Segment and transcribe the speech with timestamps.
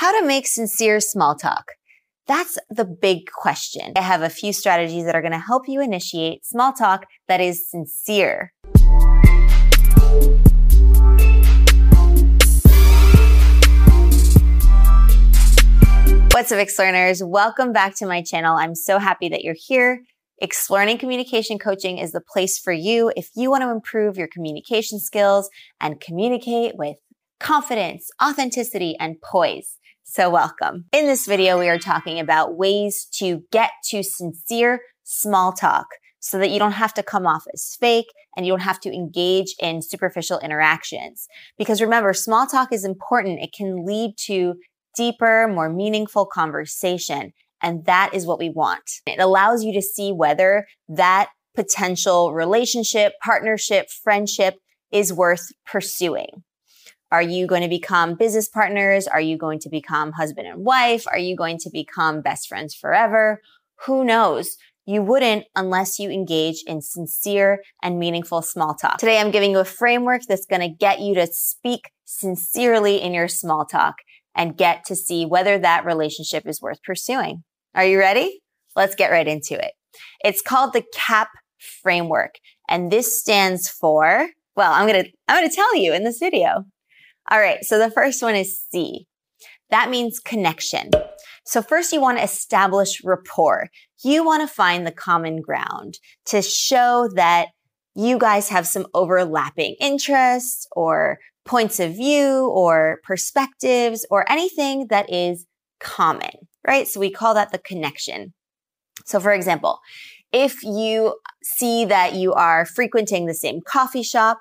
[0.00, 1.72] How to make sincere small talk.
[2.28, 3.94] That's the big question.
[3.96, 7.40] I have a few strategies that are going to help you initiate small talk that
[7.40, 8.52] is sincere.
[16.30, 17.28] What's up, Explearners?
[17.28, 18.56] Welcome back to my channel.
[18.56, 20.04] I'm so happy that you're here.
[20.40, 25.00] Explearning Communication Coaching is the place for you if you want to improve your communication
[25.00, 26.98] skills and communicate with
[27.40, 29.77] confidence, authenticity, and poise.
[30.10, 30.86] So welcome.
[30.90, 35.86] In this video, we are talking about ways to get to sincere small talk
[36.18, 38.90] so that you don't have to come off as fake and you don't have to
[38.90, 41.28] engage in superficial interactions.
[41.58, 43.40] Because remember, small talk is important.
[43.40, 44.54] It can lead to
[44.96, 47.34] deeper, more meaningful conversation.
[47.62, 48.90] And that is what we want.
[49.06, 54.54] It allows you to see whether that potential relationship, partnership, friendship
[54.90, 56.44] is worth pursuing.
[57.10, 59.06] Are you going to become business partners?
[59.06, 61.06] Are you going to become husband and wife?
[61.10, 63.40] Are you going to become best friends forever?
[63.86, 64.56] Who knows?
[64.84, 68.98] You wouldn't unless you engage in sincere and meaningful small talk.
[68.98, 73.12] Today, I'm giving you a framework that's going to get you to speak sincerely in
[73.12, 73.96] your small talk
[74.34, 77.44] and get to see whether that relationship is worth pursuing.
[77.74, 78.40] Are you ready?
[78.76, 79.72] Let's get right into it.
[80.24, 81.28] It's called the CAP
[81.82, 82.36] framework.
[82.68, 86.18] And this stands for, well, I'm going to, I'm going to tell you in this
[86.18, 86.64] video.
[87.30, 87.64] All right.
[87.64, 89.06] So the first one is C.
[89.70, 90.90] That means connection.
[91.44, 93.68] So first you want to establish rapport.
[94.04, 97.48] You want to find the common ground to show that
[97.94, 105.12] you guys have some overlapping interests or points of view or perspectives or anything that
[105.12, 105.46] is
[105.80, 106.30] common,
[106.66, 106.86] right?
[106.86, 108.34] So we call that the connection.
[109.06, 109.80] So for example,
[110.32, 114.38] if you see that you are frequenting the same coffee shop,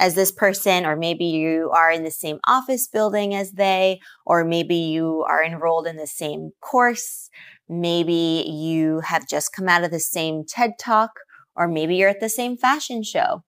[0.00, 4.44] as this person, or maybe you are in the same office building as they, or
[4.44, 7.28] maybe you are enrolled in the same course.
[7.68, 11.10] Maybe you have just come out of the same TED talk,
[11.54, 13.44] or maybe you're at the same fashion show.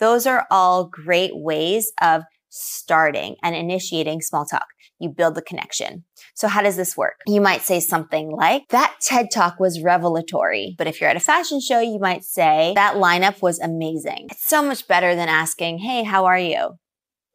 [0.00, 2.24] Those are all great ways of
[2.56, 4.66] starting and initiating small talk.
[5.00, 6.04] You build the connection.
[6.34, 7.14] So how does this work?
[7.26, 10.76] You might say something like, that TED talk was revelatory.
[10.78, 14.28] But if you're at a fashion show, you might say, that lineup was amazing.
[14.30, 16.76] It's so much better than asking, hey, how are you?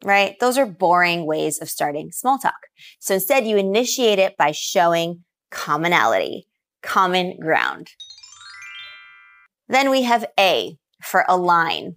[0.02, 0.36] Right?
[0.40, 2.54] Those are boring ways of starting small talk.
[2.98, 6.46] So instead, you initiate it by showing commonality,
[6.82, 7.88] common ground.
[9.68, 11.94] Then we have A for align.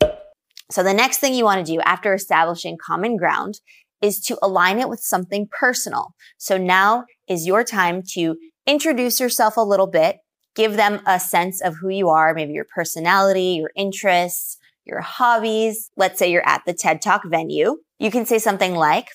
[0.73, 3.59] So the next thing you want to do after establishing common ground
[4.01, 6.15] is to align it with something personal.
[6.39, 10.17] So now is your time to introduce yourself a little bit,
[10.55, 15.91] give them a sense of who you are, maybe your personality, your interests, your hobbies.
[15.95, 17.77] Let's say you're at the TED Talk venue.
[17.99, 19.09] You can say something like,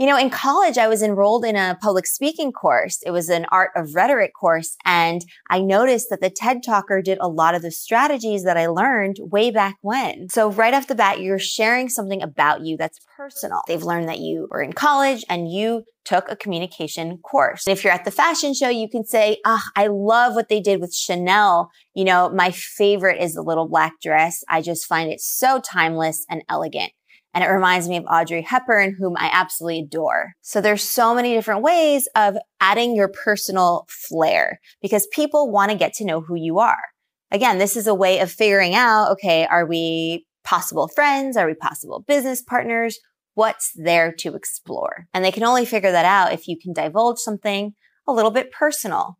[0.00, 3.00] you know, in college, I was enrolled in a public speaking course.
[3.04, 4.74] It was an art of rhetoric course.
[4.86, 8.68] And I noticed that the TED Talker did a lot of the strategies that I
[8.68, 10.30] learned way back when.
[10.30, 13.60] So right off the bat, you're sharing something about you that's personal.
[13.68, 17.66] They've learned that you were in college and you took a communication course.
[17.66, 20.48] And if you're at the fashion show, you can say, ah, oh, I love what
[20.48, 21.70] they did with Chanel.
[21.92, 24.42] You know, my favorite is the little black dress.
[24.48, 26.92] I just find it so timeless and elegant.
[27.32, 30.32] And it reminds me of Audrey Hepburn, whom I absolutely adore.
[30.40, 35.78] So there's so many different ways of adding your personal flair because people want to
[35.78, 36.82] get to know who you are.
[37.30, 41.36] Again, this is a way of figuring out, okay, are we possible friends?
[41.36, 42.98] Are we possible business partners?
[43.34, 45.06] What's there to explore?
[45.14, 47.74] And they can only figure that out if you can divulge something
[48.08, 49.18] a little bit personal.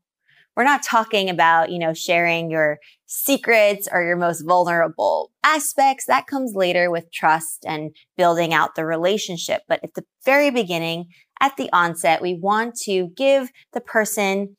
[0.57, 6.07] We're not talking about, you know, sharing your secrets or your most vulnerable aspects.
[6.07, 9.63] That comes later with trust and building out the relationship.
[9.69, 11.07] But at the very beginning,
[11.41, 14.57] at the onset, we want to give the person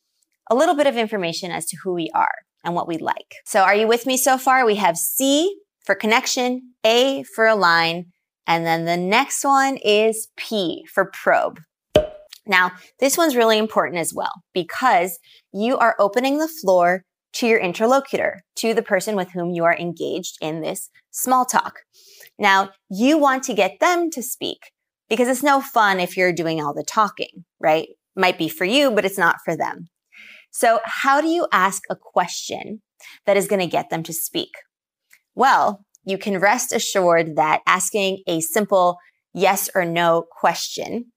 [0.50, 3.36] a little bit of information as to who we are and what we like.
[3.46, 4.66] So are you with me so far?
[4.66, 8.08] We have C for connection, A for align,
[8.48, 11.60] and then the next one is P for probe.
[12.48, 15.20] Now, this one's really important as well because
[15.54, 19.78] you are opening the floor to your interlocutor, to the person with whom you are
[19.78, 21.80] engaged in this small talk.
[22.38, 24.72] Now, you want to get them to speak
[25.10, 27.88] because it's no fun if you're doing all the talking, right?
[28.16, 29.88] Might be for you, but it's not for them.
[30.52, 32.82] So how do you ask a question
[33.26, 34.52] that is going to get them to speak?
[35.36, 38.98] Well, you can rest assured that asking a simple
[39.34, 41.12] yes or no question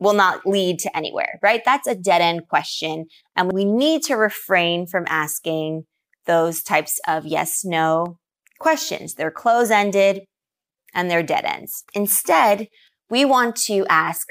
[0.00, 1.62] will not lead to anywhere, right?
[1.64, 3.06] That's a dead end question.
[3.36, 5.84] And we need to refrain from asking
[6.26, 8.18] those types of yes, no
[8.58, 9.14] questions.
[9.14, 10.22] They're close ended
[10.94, 11.84] and they're dead ends.
[11.94, 12.68] Instead,
[13.10, 14.26] we want to ask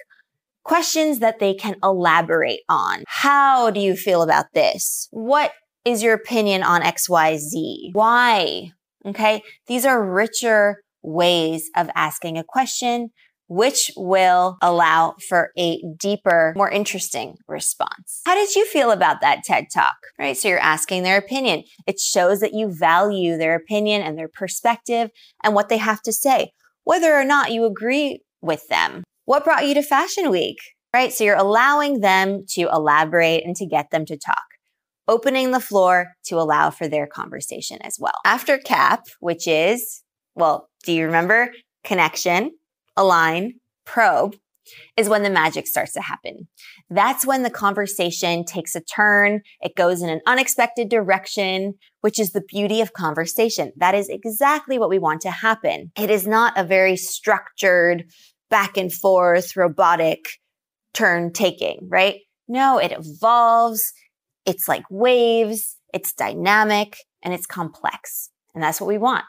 [0.63, 3.03] questions that they can elaborate on.
[3.07, 5.07] How do you feel about this?
[5.11, 5.53] What
[5.85, 7.93] is your opinion on XYZ?
[7.93, 8.71] Why?
[9.05, 9.41] Okay.
[9.67, 13.11] These are richer ways of asking a question,
[13.47, 18.21] which will allow for a deeper, more interesting response.
[18.25, 19.95] How did you feel about that TED talk?
[20.19, 20.35] Right.
[20.35, 21.63] So you're asking their opinion.
[21.85, 25.09] It shows that you value their opinion and their perspective
[25.43, 26.51] and what they have to say,
[26.83, 29.03] whether or not you agree with them.
[29.25, 30.57] What brought you to Fashion Week?
[30.93, 31.11] Right.
[31.11, 34.37] So you're allowing them to elaborate and to get them to talk
[35.07, 38.19] opening the floor to allow for their conversation as well.
[38.25, 40.03] After CAP, which is,
[40.35, 41.51] well, do you remember?
[41.83, 42.51] Connection,
[42.97, 44.35] align, probe,
[44.97, 46.47] is when the magic starts to happen.
[46.89, 49.41] That's when the conversation takes a turn.
[49.61, 53.71] It goes in an unexpected direction, which is the beauty of conversation.
[53.77, 55.91] That is exactly what we want to happen.
[55.97, 58.05] It is not a very structured,
[58.49, 60.25] back and forth, robotic
[60.93, 62.15] turn taking, right?
[62.47, 63.93] No, it evolves.
[64.45, 68.29] It's like waves, it's dynamic, and it's complex.
[68.53, 69.25] And that's what we want.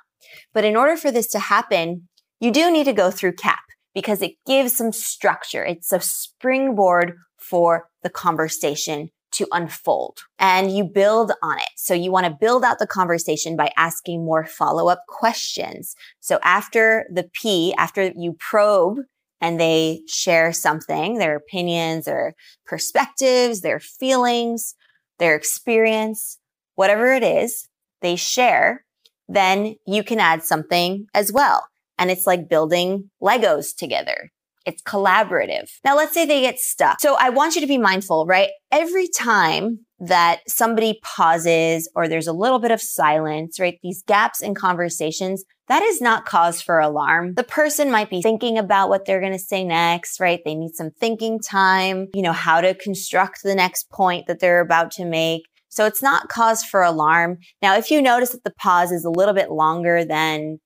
[0.55, 2.08] But in order for this to happen,
[2.41, 3.59] you do need to go through CAP
[3.95, 5.65] because it gives some structure.
[5.65, 11.69] It's a springboard for the conversation to unfold and you build on it.
[11.77, 15.95] So you want to build out the conversation by asking more follow up questions.
[16.21, 18.99] So after the P, after you probe
[19.41, 22.35] and they share something, their opinions, their
[22.67, 24.75] perspectives, their feelings,
[25.19, 26.39] their experience,
[26.75, 27.69] whatever it is
[28.01, 28.85] they share,
[29.29, 31.67] then you can add something as well.
[31.99, 34.31] And it's like building Legos together.
[34.67, 35.71] It's collaborative.
[35.85, 37.01] Now, let's say they get stuck.
[37.01, 38.51] So I want you to be mindful, right?
[38.71, 43.79] Every time that somebody pauses or there's a little bit of silence, right?
[43.83, 47.35] These gaps in conversations, that is not cause for alarm.
[47.35, 50.41] The person might be thinking about what they're going to say next, right?
[50.45, 54.61] They need some thinking time, you know, how to construct the next point that they're
[54.61, 55.43] about to make.
[55.71, 57.39] So it's not cause for alarm.
[57.61, 60.59] Now, if you notice that the pause is a little bit longer than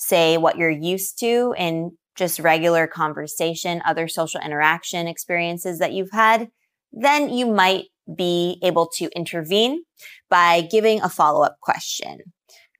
[0.00, 6.10] say what you're used to in just regular conversation, other social interaction experiences that you've
[6.10, 6.48] had,
[6.92, 7.84] then you might
[8.16, 9.82] be able to intervene
[10.28, 12.18] by giving a follow up question,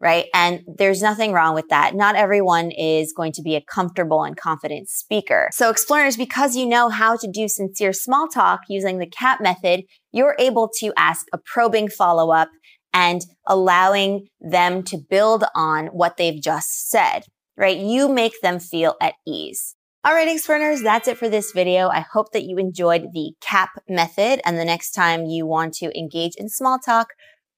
[0.01, 0.27] right?
[0.35, 1.95] And there's nothing wrong with that.
[1.95, 5.51] Not everyone is going to be a comfortable and confident speaker.
[5.53, 9.83] So Explearners, because you know how to do sincere small talk using the CAP method,
[10.11, 12.49] you're able to ask a probing follow up
[12.93, 17.25] and allowing them to build on what they've just said,
[17.57, 17.77] right?
[17.77, 19.77] You make them feel at ease.
[20.03, 21.89] All right, Explearners, that's it for this video.
[21.89, 24.41] I hope that you enjoyed the CAP method.
[24.47, 27.09] And the next time you want to engage in small talk,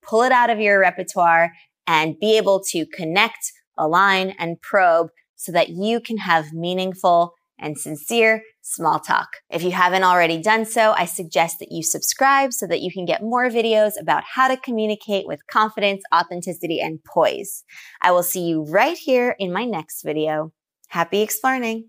[0.02, 1.52] pull it out of your repertoire
[1.87, 7.79] and be able to connect, align, and probe so that you can have meaningful and
[7.79, 9.29] sincere small talk.
[9.50, 13.06] If you haven't already done so, I suggest that you subscribe so that you can
[13.06, 17.64] get more videos about how to communicate with confidence, authenticity, and poise.
[18.03, 20.53] I will see you right here in my next video.
[20.88, 21.88] Happy exploring!